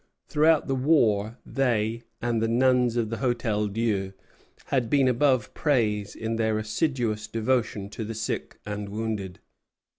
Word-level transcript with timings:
Throughout 0.29 0.65
the 0.65 0.73
war 0.73 1.37
they 1.45 2.01
and 2.23 2.41
the 2.41 2.47
nuns 2.47 2.95
of 2.95 3.11
the 3.11 3.17
Hôtel 3.17 3.71
Dieu 3.71 4.13
had 4.65 4.89
been 4.89 5.07
above 5.07 5.53
praise 5.53 6.15
in 6.15 6.37
their 6.37 6.57
assiduous 6.57 7.27
devotion 7.27 7.87
to 7.91 8.03
the 8.03 8.15
sick 8.15 8.57
and 8.65 8.89
wounded. 8.89 9.41